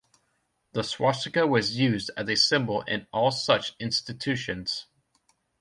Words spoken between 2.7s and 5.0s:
in all such institutions.